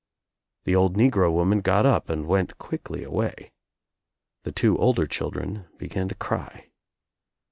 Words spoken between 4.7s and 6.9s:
older children began to cry.